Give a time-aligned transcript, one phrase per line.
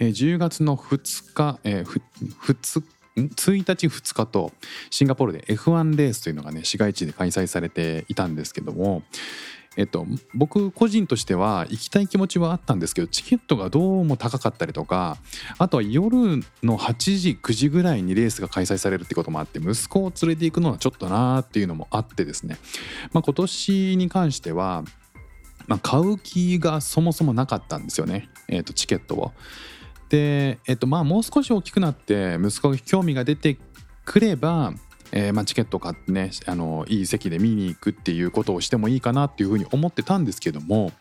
[0.00, 4.52] えー10月の2日、えー2ん？1日2日と
[4.90, 9.02] シンガポールで F1 レースというのがね市街地で開催されていたんですけども
[9.76, 10.04] えっと、
[10.34, 15.16] 僕個人としては行きたい気持ちはあったんですけどチケットがどうも高かったりとか
[15.58, 16.16] あとは夜
[16.62, 22.58] の8時9時ぐらいにレースが開催されるってこともあって息子を連れて行くのはちょっとなーっていうのもあってですね、
[23.12, 24.82] まあ、今年に関しては、
[25.68, 29.32] まあ、買う気がそもそもなかったんですよね、えっと、チケットを。
[30.10, 33.56] で、えっと、まあもう少し大きくなって息子が興味が出て
[34.04, 34.74] くれば
[35.12, 40.92] えーまあ、チケット買ってねあのいい席で見に行くっていうことをしてもいいかなっていうふうに思ってたんですけども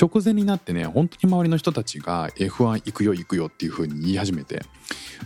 [0.00, 4.62] 直前になってね本当に周りの人たちが F1 行くよ行くよっていうふうに言い始めて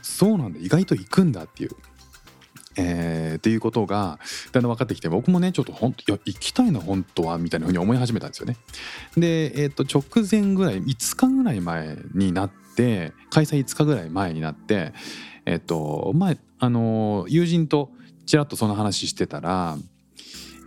[0.03, 1.71] そうなんだ意外と行くんだっていう。
[2.77, 4.19] えーっていうことが
[4.51, 8.57] だんだん分かってきて僕もねちょっと本当いや行きたいな本当はみたいなふうに思い始めたんですよね。
[9.17, 12.64] で、えー、と直前ぐらい5日ぐらい前になって
[13.31, 14.93] 開催5日ぐらい前になって
[15.47, 17.91] えっ、とまああの友人と
[18.27, 19.77] ちらっとその話してたら、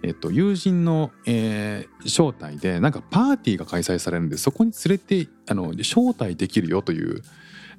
[0.03, 7.21] えっと、友人の、えー招待でなんかパーティーが開催されるんでそこに連れてあの招待できるよという。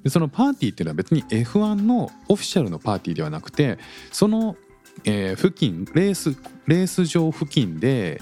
[0.03, 3.79] でそのパーティーっていうのは別に F1 のオフィシャルのパーティーではなくて
[4.11, 4.55] その、
[5.03, 8.21] えー付近レースレース場付近で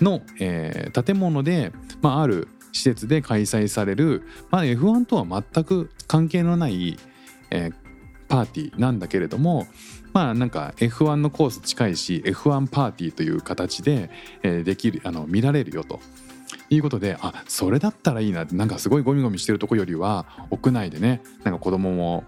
[0.00, 6.96] の、えー建物で、まあ、ある施設で開催される、まあ、F1 とは全く関係のない、
[7.50, 7.90] えー
[8.30, 9.66] パーティーなんだけれども
[10.12, 14.08] まあなんか F1 のコース近いし F1 パーティーという形で、
[14.42, 16.00] えーできるあの見られるよと。
[16.68, 22.24] いうことであそれだったらいいななんかすごいゴミゴミしてるとこよりは屋内でねなんか子供も、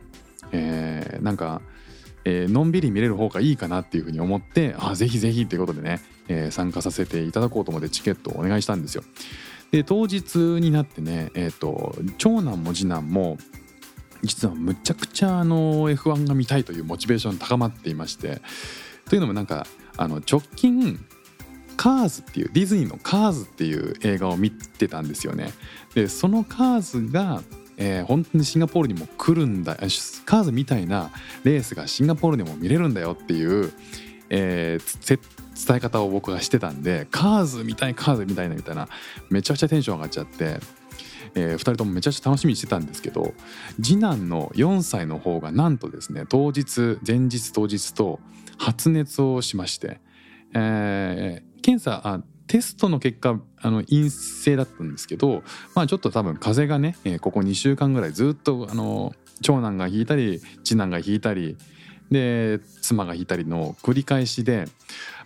[0.50, 1.62] えーなんか、
[2.24, 9.04] えーのんびり見れる方がいいかなっていうふうに思ってあぜひぜひっていうことでね、えー参加させていただこうと思ってチケットをお願いしたんですよ。
[9.72, 13.38] で当日になってね、えー、と長男も次男も
[14.22, 18.40] 実はむちゃくちゃあの F1 が見たいというモチベーション高まっていまして
[19.08, 19.66] というのもなんか
[19.96, 21.04] あの直近
[21.76, 25.52] カーズっていうディズニーのカーズっていう映画を見てたんですよね。
[25.94, 27.42] でそのカーズが、
[27.78, 31.10] えー本当にシンガポールにも来るんだカーズみたいな
[31.42, 33.72] レースがシンガポールでも見れるんだよっていう、
[34.34, 35.18] えー
[35.54, 38.88] 伝え方を僕がしてたんでカーズみたいカーズみたいなみたいな
[39.28, 40.58] めちゃくちゃテンション上がっちゃって。
[41.34, 43.32] え2人ともめちゃくちゃ楽しみにしてたんですけど
[43.80, 48.20] 次男の4歳の方がなんとですね当日前日当日と
[48.58, 50.00] 発熱をしまして、
[50.52, 55.42] えー検査あテストの結果あの陰性だったんですけど、
[55.74, 61.56] まあ、ちょっと多分風邪がね、えーここ2週間ぐらいずっとあの長男が引いたり次男が引いたり
[62.12, 64.66] で妻が引いたりの繰り返しで、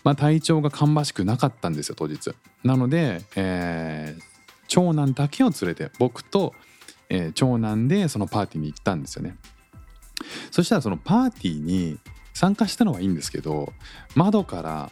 [0.04, 2.32] まあ、体調が芳しくなかったんですよ当日。
[2.64, 4.22] なので、えー
[4.68, 6.52] 長男だけを連れて僕と、
[7.08, 9.36] えー長男でそのパーティーに行ったんですよね。
[10.50, 11.98] そしたらそのパーティーに
[12.34, 13.72] 参加したのはいいんですけど
[14.14, 14.90] 窓から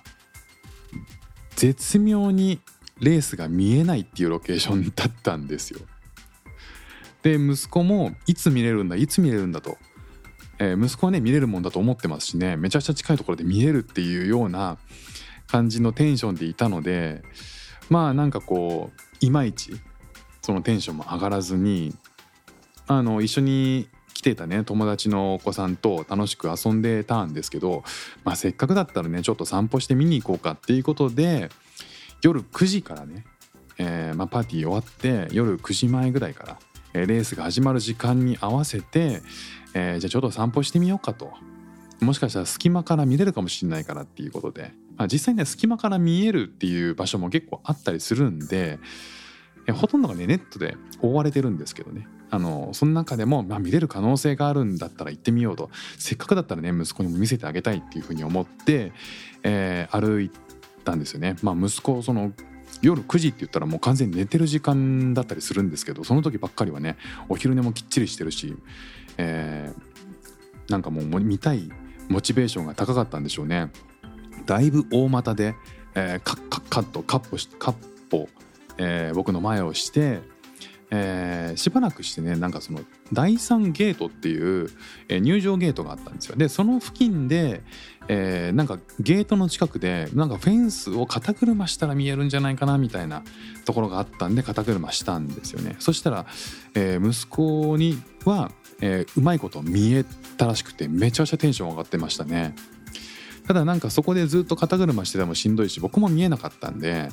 [1.57, 2.61] 絶妙に
[3.01, 5.81] レースが見えないっていうロケーションだったんですよ。
[7.23, 9.79] で息子もいつ見れるんだいつ見れるんだと、
[10.59, 14.79] えー息子はね見れるもんだと思ってますしねめちゃくちゃ近いところで見えるっていうような
[15.47, 17.23] 感じのテンションでいたので
[17.89, 19.73] まあなんかこういまいち
[20.43, 21.95] そのテンションも上がらずに
[22.87, 27.83] あの一緒に来てたね友達のお子さんと楽しく遊んでたんですけど、
[28.25, 31.51] まあ、せっかくだったらねちょっと散歩して見に行こうかっていうことで
[32.23, 33.25] 夜9時からね、
[33.79, 36.59] えーまあ、パーティー終わって夜9時前ぐらいから、
[36.95, 39.23] レースが始まる時間に合わせて、
[39.75, 41.33] えーじゃあちょっと散歩してみようかと。
[42.01, 48.79] もしかしたら隙間から見れるかもしれないからっていうことで、まあ、実際ね隙間から見えるっていう場所も結構あったりするんで
[49.73, 52.07] ほとんどがねネットで覆われてるんですけどね。
[52.31, 55.71] あのその中でも、まあ、見れる可能性があるんだったら行ってみようと。
[55.99, 58.93] せっかくだったらね息子にも見せてあげたいっていうふうに思って、
[59.43, 60.31] えー歩い
[60.85, 61.37] たんですよね。
[61.43, 62.33] まあ、息子その
[62.87, 66.97] 夜9時って言ったらもう完全に寝てる時間だったりするんですけどその時ばっかりはね
[67.29, 68.57] お昼寝もきっちりしてるし、
[69.19, 69.95] えー
[70.69, 71.69] なんかもう見たい
[72.09, 73.71] モチベーションが高かったんでしょうね。
[74.47, 75.55] だいぶ大股で、
[75.95, 77.75] えーカッカッカッとカッポカッ
[78.09, 78.29] ポ、
[78.79, 80.21] えー僕の前をして、
[80.91, 82.81] えーしばらくしてねなんかその
[83.13, 84.71] 第3ゲートっていう、
[85.09, 86.37] えー入場ゲートがあったんですよ。
[86.37, 87.63] でその付近で、
[88.09, 93.23] えーなんかゲートの近くでなんかフェンスを肩車したら見えるんじゃないかなみたいな
[93.65, 95.77] ところがあったんで肩車したんですよね。
[95.79, 96.27] そしたら、
[96.75, 98.51] えー息子には、
[98.81, 100.05] えーうまいこと見え
[100.37, 102.55] たらしくてめちゃくちゃテンション上がってましたね。
[103.47, 107.11] ただなんかそこでずっと肩車しててもしんどいし僕も見えなかったんで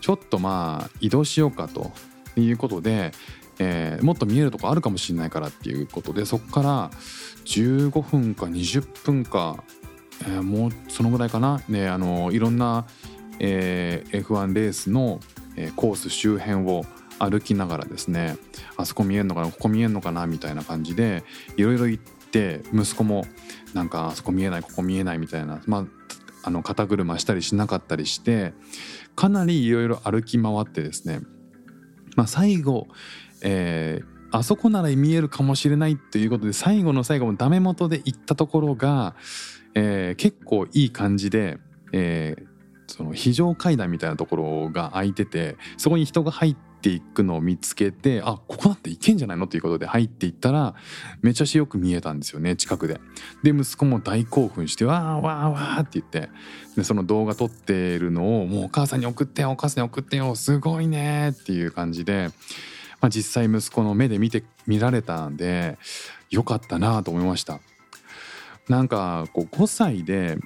[0.00, 1.92] ちょっとまあ移動しようかと
[2.40, 3.12] いうことで、
[3.58, 6.90] えーもっと見えるとこあるかもしれないからっていうことでそこから
[7.44, 9.62] 15分か20分か、
[10.22, 12.86] えーもうそのぐらいかな、ね、あのいろんな、
[13.38, 15.20] えー F1 レースの、
[15.56, 16.84] えーコース周辺を
[17.18, 18.36] 歩きながらですね
[18.76, 21.22] あそこ見えんのかなここ見えんのかなみたいな感じで
[21.56, 23.24] いろいろ行って息子も
[23.72, 25.84] なんかあそこ見えないここ見えないみたいな、まあ、
[26.42, 28.52] あの肩車したりしなかったりして
[29.14, 31.20] かなりいろいろ歩き回ってですね、
[32.16, 32.88] まあ、最後、
[33.42, 39.14] えーあそこなら見えるかもしれないということで最後の最後もダメ元で行ったところが、
[39.74, 41.58] えー結構いい感じで、
[41.92, 42.54] えー
[42.86, 49.46] その非常階段みたいなところが空いててそこに人が入ってていくのを見つけてあここだって行けんじゃないの？
[49.46, 50.74] ということで入っていったら
[51.22, 53.00] めちゃしよく見えたんですよね近くで。
[53.42, 56.28] で息子も大興奮して「わーわーわー」って言って
[56.76, 62.28] でその動画撮ってるのを「もうお母さんに送ってよお母さんに送ってよすごいね」っていう感じで、
[63.00, 65.78] まあ、実際息子の目で見て見られたんで
[66.28, 67.60] よかったなと思いました。
[68.68, 70.36] なんかこう5歳で、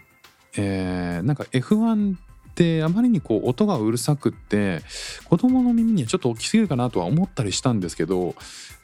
[0.56, 2.16] えーなんか F1
[2.58, 4.82] ってあまりにこう音がうるさくって
[5.24, 8.34] 子供の耳にはちょっと大きすぎるかなとは思ったりしたんですけど、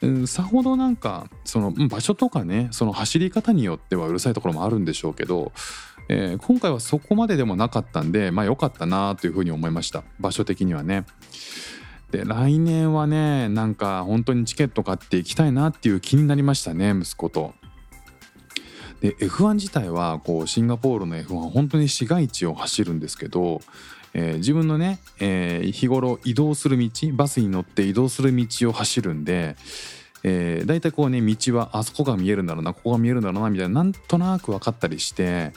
[0.01, 5.51] うん、さほどなんかその場所とかねその走り方によってはうるさいところもあるんでしょうけど、
[6.07, 11.05] えー今回はそこまででもなかったんでまあ良かったなというふうに思いました場所的にはね。
[12.11, 17.53] で来年はねなんか本当にチケット買っていきたいなっていう気になりましたね息子と。
[19.01, 23.61] で F1 自体はこうシンガポールの F1 は本当に市街地を走るんですけど、
[24.13, 29.55] えー自分のね、えー日頃移動する道バスに乗って移動する道を走るんで、
[30.23, 35.51] えー、大体こうね道はあそこが見えるんだろうなここが見えるんだろうなみたいななんとなく分かったりして、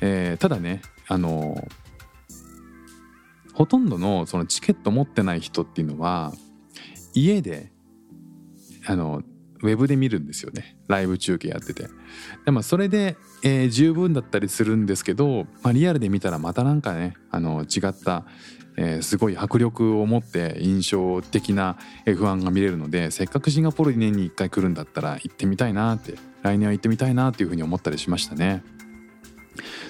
[0.00, 1.68] えーただねあの
[3.52, 6.32] ほとんどのそのチケット持ってない人っていうのは
[7.14, 7.70] 家で
[8.86, 9.22] あの
[9.64, 11.88] ウェブで見るんですよねライブ中継やってて
[12.44, 18.26] でまあそれで、えー十分だったりするんですけど、まあ、リアルで見たらまたなんかねあの違った、
[18.76, 28.62] えーすごい迫力を持って印象的な F1 が見れるのでせっかくシンガポールに年に1回来るんだったら行ってみたいなって来年は行ってみたいなっていうふうに思ったりしましたね。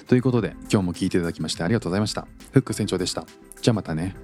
[0.07, 2.27] ということで今日も聞いていただきましてありがとうございました。
[2.51, 3.25] フック船長でした。
[3.61, 4.15] じゃあまたね。